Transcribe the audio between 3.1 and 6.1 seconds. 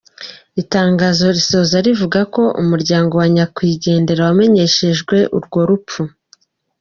wa nyakwigendera wamenyeshejwe urwo rupfu.